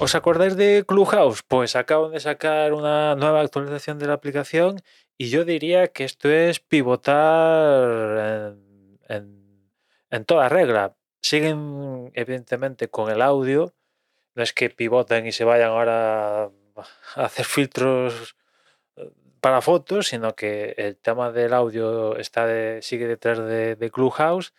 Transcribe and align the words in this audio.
¿Os 0.00 0.14
acordáis 0.14 0.56
de 0.56 0.84
Clubhouse? 0.86 1.42
Pues 1.42 1.76
acaban 1.76 2.12
de 2.12 2.20
sacar 2.20 2.72
una 2.72 3.14
nueva 3.16 3.42
actualización 3.42 3.98
de 3.98 4.06
la 4.06 4.14
aplicación 4.14 4.80
y 5.18 5.28
yo 5.28 5.44
diría 5.44 5.88
que 5.88 6.04
esto 6.04 6.30
es 6.30 6.58
pivotar 6.58 8.56
en, 9.08 10.24
toda 10.24 10.48
regla. 10.48 10.96
Siguen 11.20 12.10
evidentemente 12.14 12.88
con 12.88 13.10
el 13.10 13.20
audio, 13.20 13.74
no 14.34 14.42
es 14.42 14.54
que 14.54 14.70
pivoten 14.70 15.26
y 15.26 15.32
se 15.32 15.44
vayan 15.44 15.72
ahora 15.72 16.44
a 16.44 16.50
hacer 17.16 17.44
filtros 17.44 18.36
eh, 18.96 19.10
para 19.42 19.60
fotos, 19.60 20.06
sino 20.08 20.34
que 20.34 20.74
el 20.78 20.96
tema 20.96 21.30
del 21.30 21.52
audio 21.52 22.16
está 22.16 22.46
sigue 22.80 23.06
detrás 23.06 23.38
de, 23.38 23.76
de 23.76 23.90
Clubhouse, 23.90 24.54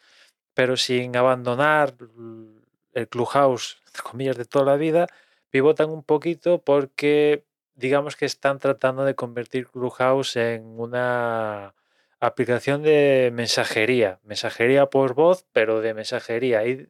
pero 0.54 0.78
sin 0.78 1.18
abandonar 1.18 1.96
el 2.94 3.08
Clubhouse, 3.08 3.78
comillas, 4.04 4.38
de 4.38 4.46
toda 4.46 4.66
la 4.66 4.76
vida, 4.76 5.08
pivotan 5.52 5.90
un 5.92 6.04
poquito 6.04 6.64
porque 6.64 7.46
digamos 7.76 8.16
que 8.16 8.26
están 8.26 8.60
tratando 8.60 9.06
de 9.06 9.16
convertir 9.16 9.68
Clubhouse 9.68 10.36
en 10.38 10.64
una 10.80 11.76
aplicación 12.20 12.84
de 12.84 13.32
mensajería, 13.34 14.20
mensajería 14.24 14.88
por 14.88 15.14
voz, 15.14 15.46
pero 15.52 15.82
de 15.82 15.94
mensajería, 15.94 16.66
y 16.66 16.88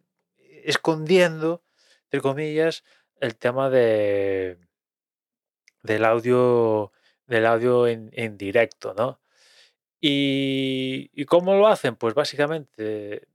escondiendo, 0.64 1.64
entre 2.06 2.22
comillas, 2.22 2.84
el 3.20 3.36
tema 3.36 3.70
de 3.70 4.58
del 5.84 6.06
audio 6.06 6.92
del 7.28 7.46
audio 7.46 7.88
en, 7.88 8.38
directo, 8.38 8.94
¿no? 8.94 9.22
Y, 10.02 11.10
¿Y 11.14 11.26
cómo 11.26 11.56
lo 11.56 11.68
hacen? 11.68 11.96
Pues 11.96 12.14
básicamente 12.14 13.28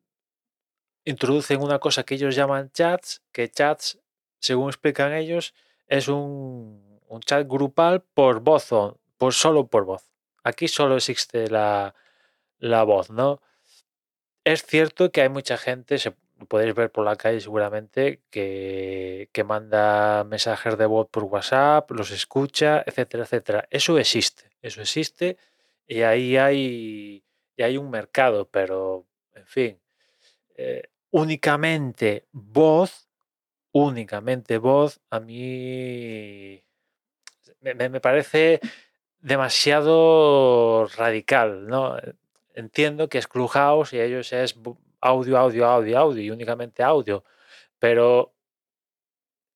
introducen 1.04 1.62
una 1.62 1.78
cosa 1.78 2.04
que 2.04 2.16
ellos 2.16 2.34
llaman 2.34 2.70
chats, 2.72 3.22
que 3.32 3.48
chats, 3.48 3.98
según 4.38 4.68
explican 4.68 5.12
ellos, 5.12 5.54
es 5.88 6.08
un, 6.08 6.84
chat 7.24 7.46
grupal 7.48 8.02
por 8.02 8.40
voz, 8.40 8.72
o 8.72 8.98
por 9.18 9.32
solo 9.32 9.68
por 9.68 9.84
voz. 9.84 10.10
Aquí 10.44 10.68
solo 10.68 10.96
existe 10.96 11.48
la, 11.48 11.94
voz, 12.60 13.10
¿no? 13.10 13.40
Es 14.44 14.64
cierto 14.64 15.10
que 15.10 15.22
hay 15.22 15.28
mucha 15.28 15.56
gente, 15.56 15.98
se 15.98 16.12
podéis 16.48 16.74
ver 16.74 16.92
por 16.92 17.04
la 17.04 17.16
calle 17.16 17.40
seguramente, 17.40 18.22
que, 18.30 19.28
que 19.32 19.44
manda 19.44 20.24
mensajes 20.24 20.78
de 20.78 20.86
voz 20.86 21.08
por 21.10 21.24
WhatsApp, 21.24 21.90
los 21.90 22.10
escucha, 22.10 22.82
etcétera, 22.86 23.24
etcétera. 23.24 23.66
Eso 23.70 23.98
existe, 23.98 24.50
eso 24.62 24.80
existe 24.80 25.38
y 25.86 26.02
ahí 26.02 26.36
hay, 26.36 27.24
y 27.56 27.62
hay 27.62 27.76
un 27.76 27.90
mercado, 27.90 28.48
pero 28.48 29.06
en 29.34 29.46
fin, 29.46 29.80
eh, 30.56 30.82
únicamente 31.10 32.26
voz, 32.32 33.05
únicamente 33.76 34.58
voz, 34.58 35.00
a 35.10 35.20
mí 35.20 36.62
me, 37.60 38.00
parece 38.00 38.60
demasiado 39.20 40.86
radical, 40.96 41.66
¿no? 41.66 41.96
Entiendo 42.54 43.08
que 43.08 43.18
es 43.18 43.28
Clubhouse 43.28 43.92
y 43.92 44.00
ellos 44.00 44.32
es 44.32 44.54
audio, 45.00 45.36
audio, 45.36 45.66
audio, 45.66 45.98
audio 45.98 46.22
y 46.22 46.30
únicamente 46.30 46.82
audio, 46.82 47.24
pero 47.78 48.32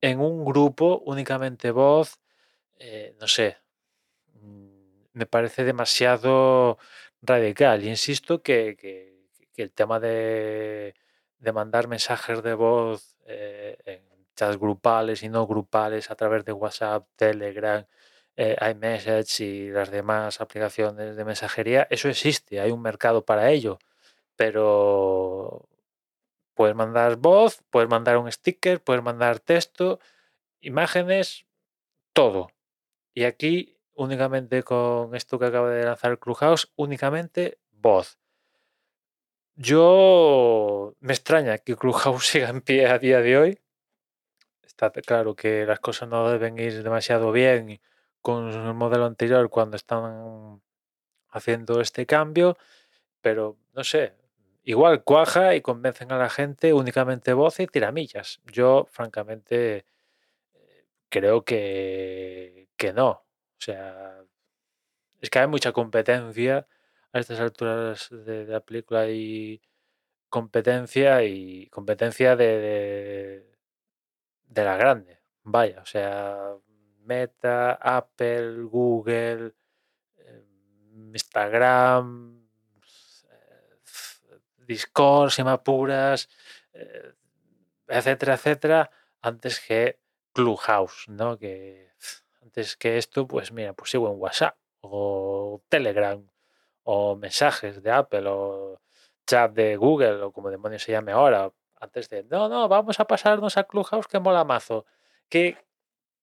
en 0.03 0.21
un 0.21 0.45
grupo 0.45 1.03
únicamente 1.07 1.71
voz, 1.71 2.21
eh, 2.79 3.17
no 3.21 3.27
sé, 3.27 3.57
mm, 4.35 4.69
me 5.15 5.27
parece 5.27 5.65
demasiado 5.65 6.79
radical. 7.23 7.85
Y 7.85 7.89
insisto 7.89 8.43
que 8.43 9.19
el 9.57 9.73
tema 9.73 10.01
de 10.01 10.95
de 11.41 11.53
mandar 11.53 11.89
mensajes 11.89 12.43
de 12.43 12.55
voz 12.55 13.17
eh, 13.27 13.77
en 13.85 14.10
grupales 14.59 15.23
y 15.23 15.29
no 15.29 15.47
grupales 15.47 16.11
a 16.11 16.17
través 16.17 16.45
de 16.45 16.53
WhatsApp, 16.53 17.07
Telegram, 17.17 17.85
eh, 18.37 18.57
iMessage 18.71 19.41
y 19.41 19.71
las 19.71 19.91
demás 19.91 20.41
aplicaciones 20.41 21.17
de 21.17 21.25
mensajería, 21.25 21.87
eso 21.91 22.09
existe, 22.09 22.61
hay 22.61 22.71
un 22.71 22.83
mercado 22.83 23.25
para 23.25 23.51
ello, 23.51 23.79
pero 24.37 25.69
puedes 26.55 26.75
mandar 26.77 27.17
voz, 27.17 27.63
puedes 27.71 27.89
mandar 27.89 28.17
un 28.19 28.31
sticker, 28.31 28.83
puedes 28.83 29.03
mandar 29.03 29.41
texto, 29.41 30.01
imágenes, 30.61 31.47
todo. 32.13 32.49
Y 33.15 33.25
aquí 33.25 33.77
únicamente 33.95 34.63
con 34.63 35.15
esto 35.15 35.39
que 35.39 35.47
acaba 35.47 35.71
de 35.71 35.85
lanzar 35.85 36.19
Clubhouse, 36.19 36.73
únicamente 36.77 37.59
voz. 37.71 38.19
Yo 39.57 40.95
me 41.01 41.13
extraña 41.13 41.59
que 41.59 41.77
Clubhouse 41.77 42.27
siga 42.31 42.49
en 42.49 42.63
pie 42.63 42.87
a 42.87 42.99
día 42.99 43.21
de 43.21 43.37
hoy. 43.37 43.60
Claro 45.07 45.35
que 45.37 45.67
las 45.67 45.81
cosas 45.81 46.09
no 46.09 46.29
deben 46.31 46.59
ir 46.59 46.83
demasiado 46.83 47.33
bien 47.33 47.81
con 48.23 48.49
el 48.51 48.75
modelo 48.75 49.07
anterior 49.07 49.51
cuando 49.51 49.77
están 49.77 50.63
haciendo 51.31 51.81
este 51.81 52.07
cambio, 52.07 52.57
pero 53.21 53.57
no 53.75 53.85
sé, 53.85 54.15
igual 54.65 55.05
cuaja 55.05 55.55
y 55.55 55.61
convencen 55.61 56.13
a 56.13 56.19
la 56.19 56.31
gente 56.31 56.73
únicamente 56.73 57.33
voz 57.35 57.61
y 57.61 57.67
tiramillas. 57.67 58.41
Yo, 58.53 58.87
francamente, 58.91 59.85
creo 61.09 61.45
que, 61.45 62.69
que 62.77 62.93
no. 62.93 63.11
O 63.11 63.25
sea, 63.59 64.23
es 65.21 65.31
que 65.31 65.39
hay 65.39 65.47
mucha 65.49 65.73
competencia 65.73 66.67
a 67.13 67.19
estas 67.21 67.41
alturas 67.41 68.09
de, 68.11 68.47
la 68.47 68.61
película 68.61 69.09
y 69.11 69.61
competencia 70.29 71.25
y 71.25 71.69
competencia 71.69 72.37
de, 72.37 73.50
la 74.55 74.77
grande. 74.77 75.21
Vaya, 75.45 75.81
o 75.81 75.87
sea, 75.87 76.55
Meta, 77.05 77.73
Apple, 77.75 78.63
Google, 78.65 79.55
em, 80.19 81.15
Instagram, 81.15 82.47
eh, 83.31 83.79
Discord, 84.67 85.31
si 85.31 85.43
me 85.45 85.51
apuras, 85.53 86.29
eh, 86.73 87.13
etcétera, 87.89 88.35
etcétera, 88.35 88.91
antes 89.23 89.61
que 89.61 89.99
Clubhouse, 90.33 91.09
¿no? 91.09 91.39
Que 91.39 91.91
antes 92.43 92.77
que 92.77 92.99
esto, 92.99 93.27
pues 93.27 93.53
mira, 93.53 93.73
pues 93.75 93.91
sigo 93.91 94.09
en 94.13 94.21
WhatsApp 94.21 94.57
o 94.81 95.63
Telegram 95.69 96.25
o 96.85 97.17
mensajes 97.17 97.83
de 97.83 97.91
Apple 97.91 98.25
o 98.27 98.81
chat 99.27 99.53
de 99.53 99.77
Google 99.77 100.23
o 100.23 100.33
como 100.33 100.51
demonios 100.51 100.83
se 100.83 100.93
llame 100.93 101.13
ahora, 101.13 101.53
antes 101.81 102.09
de, 102.09 102.25
no, 102.25 102.49
no, 102.49 102.69
vamos 102.69 103.01
a 103.01 103.07
pasarnos 103.07 103.57
a 103.57 103.65
Clubhouse 103.65 104.07
que 104.07 104.21
mola 104.21 104.45
mazo. 104.45 104.87
¿Qué, 105.29 105.57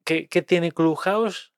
qué, 0.04 0.28
qué 0.28 0.42
tiene 0.42 0.72
Clubhouse? 0.72 1.54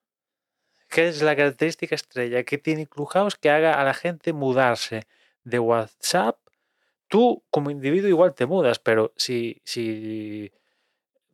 ¿Qué 0.89 1.07
es 1.07 1.21
la 1.21 1.35
característica 1.35 1.93
estrella? 1.93 2.43
¿Qué 2.43 2.57
tiene 2.57 2.87
Clubhouse 2.87 3.35
que 3.35 3.49
haga 3.51 3.79
a 3.79 3.83
la 3.83 3.93
gente 3.93 4.33
mudarse 4.33 5.03
de 5.43 5.59
WhatsApp? 5.59 6.39
Tú 7.07 7.43
como 7.51 7.69
individuo 7.69 8.09
igual 8.09 8.33
te 8.33 8.45
mudas, 8.45 8.79
pero 8.79 9.13
si, 9.15 9.61
si 9.65 10.51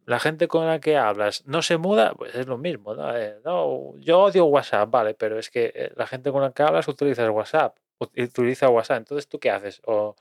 la 0.06 0.20
gente 0.20 0.48
con 0.48 0.68
la 0.68 0.80
que 0.80 0.98
hablas 0.98 1.46
no 1.46 1.62
se 1.62 1.78
muda, 1.78 2.14
pues 2.14 2.36
es 2.36 2.48
lo 2.48 2.58
mismo. 2.58 2.96
¿no? 2.96 3.16
Eh, 3.18 3.38
yo 3.44 4.20
odio 4.22 4.46
WhatsApp, 4.46 4.90
vale, 4.90 5.14
pero 5.16 5.40
es 5.40 5.50
que 5.50 5.72
eh, 5.74 5.92
la 5.96 6.08
gente 6.08 6.32
con 6.32 6.42
la 6.42 6.52
que 6.52 6.64
hablas 6.64 6.88
utiliza 6.88 7.30
WhatsApp, 7.30 7.78
utiliza 8.00 8.70
WhatsApp. 8.70 8.98
Entonces, 9.00 9.28
¿tú 9.28 9.40
qué 9.40 9.50
haces? 9.52 9.82
O, 9.86 10.16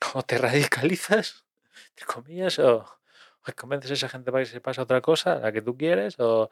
te 0.26 0.38
radicalizas, 0.38 1.44
entre 1.90 2.06
comillas, 2.06 2.58
o, 2.58 2.84
convences 3.56 3.90
a 3.90 3.94
esa 3.94 4.08
gente 4.08 4.30
para 4.30 4.44
que 4.44 4.50
se 4.50 4.60
pase 4.60 4.80
a 4.80 4.84
otra 4.84 5.00
cosa, 5.00 5.36
la 5.36 5.52
que 5.52 5.62
tú 5.62 5.76
quieres, 5.76 6.16
o, 6.18 6.50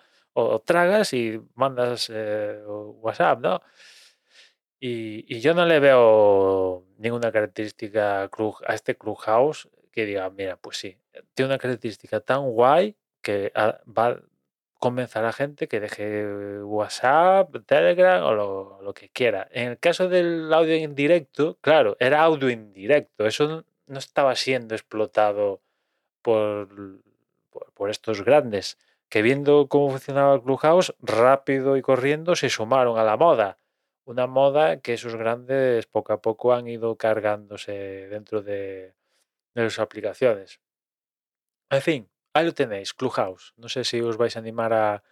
tragas 0.64 1.12
y 1.14 1.40
mandas 1.54 2.10
eh, 2.12 2.62
WhatsApp, 2.66 3.40
¿no? 3.40 3.62
Y, 4.78 5.40
yo 5.40 5.54
no 5.54 5.64
le 5.66 5.80
veo 5.80 6.84
ninguna 6.98 7.32
característica 7.32 8.22
a 8.22 8.74
este 8.74 8.96
Clubhouse 8.96 9.68
que 9.90 10.04
diga, 10.04 10.28
mira, 10.30 10.56
pues 10.56 10.76
sí, 10.76 10.98
tiene 11.34 11.50
una 11.50 11.58
característica 11.58 12.20
tan 12.20 12.50
guay 12.50 12.96
que 13.22 13.52
va 13.54 14.06
a 14.08 14.20
convencer 14.78 15.22
a 15.22 15.26
la 15.26 15.32
gente 15.32 15.68
que 15.68 15.80
deje 15.80 16.62
WhatsApp, 16.62 17.50
Telegram 17.66 18.22
o 18.24 18.82
lo, 18.82 18.94
que 18.94 19.08
quiera. 19.08 19.48
En 19.50 19.70
el 19.70 19.78
caso 19.78 20.08
del 20.08 20.52
audio 20.52 20.76
indirecto, 20.76 21.58
claro, 21.60 21.96
era 21.98 22.22
audio 22.22 22.50
indirecto, 22.50 23.26
eso 23.26 23.64
no 23.86 23.98
estaba 23.98 24.34
siendo 24.34 24.74
explotado 24.74 25.62
por, 26.22 26.68
por, 27.74 27.90
estos 27.90 28.22
grandes, 28.22 28.78
que 29.08 29.22
viendo 29.22 29.68
cómo 29.68 29.90
funcionaba 29.90 30.34
el 30.34 30.42
Clubhouse, 30.42 30.94
rápido 31.00 31.76
y 31.76 31.82
corriendo 31.82 32.36
se 32.36 32.50
sumaron 32.50 32.98
a 32.98 33.04
la 33.04 33.16
moda. 33.16 33.58
Una 34.04 34.26
moda 34.26 34.80
que 34.80 34.94
esos 34.94 35.16
grandes 35.16 35.86
poco 35.86 36.12
a 36.12 36.22
poco 36.22 36.52
han 36.52 36.68
ido 36.68 36.96
cargándose 36.96 37.72
dentro 38.08 38.42
de, 38.42 38.94
de 39.54 39.70
sus 39.70 39.78
aplicaciones. 39.78 40.60
En 41.70 41.82
fin, 41.82 42.08
ahí 42.34 42.44
lo 42.44 42.54
tenéis, 42.54 42.94
Clubhouse. 42.94 43.54
No 43.56 43.68
sé 43.68 43.84
si 43.84 44.00
os 44.00 44.16
vais 44.16 44.36
a 44.36 44.38
animar 44.38 44.72
a, 44.72 45.02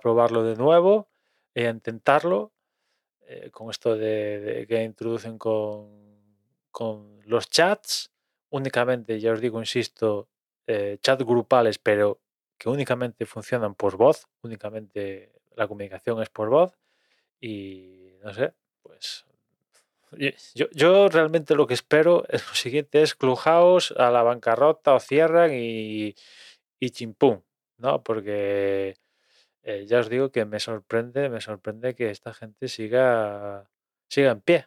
probarlo 0.00 0.42
de 0.42 0.54
nuevo 0.54 1.08
y 1.54 1.62
a 1.64 1.70
intentarlo 1.70 2.52
eh, 3.22 3.50
con 3.50 3.70
esto 3.70 3.96
de, 3.96 4.66
que 4.68 4.84
introducen 4.84 5.38
con, 5.38 6.28
los 7.28 7.48
chats. 7.50 8.10
Únicamente, 8.50 9.20
ya 9.20 9.32
os 9.32 9.40
digo, 9.40 9.60
insisto, 9.60 10.28
eh, 10.66 10.98
chat 11.02 11.20
grupales, 11.22 11.78
pero 11.78 12.20
que 12.58 12.68
únicamente 12.68 13.26
funcionan 13.26 13.74
por 13.74 13.96
voz, 13.96 14.26
únicamente 14.42 15.32
la 15.54 15.68
comunicación 15.68 16.22
es 16.22 16.30
por 16.30 16.48
voz 16.48 16.78
y 17.40 18.12
no 18.22 18.32
sé, 18.34 18.54
pues 18.82 19.26
yo, 20.54 21.08
realmente 21.08 21.54
lo 21.54 21.66
que 21.66 21.74
espero 21.74 22.24
es 22.28 22.46
lo 22.46 22.54
siguiente 22.54 23.02
es 23.02 23.14
Clubhouse 23.14 23.92
a 23.96 24.10
la 24.10 24.22
bancarrota 24.22 24.94
o 24.94 25.00
cierran 25.00 25.52
y, 25.52 26.14
y 26.80 26.90
chimpum, 26.90 27.42
¿no? 27.78 28.02
Porque 28.02 28.96
eh, 29.62 29.86
ya 29.86 30.00
os 30.00 30.08
digo 30.08 30.30
que 30.30 30.44
me 30.44 30.60
sorprende, 30.60 31.28
me 31.28 31.40
sorprende 31.40 31.94
que 31.94 32.10
esta 32.10 32.32
gente 32.34 32.68
siga, 32.68 33.70
siga 34.08 34.30
en 34.32 34.40
pie. 34.40 34.66